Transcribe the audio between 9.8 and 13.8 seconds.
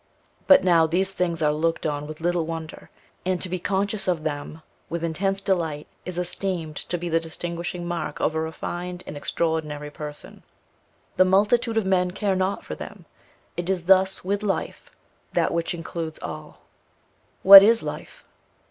person. The multitude of men care not for them. It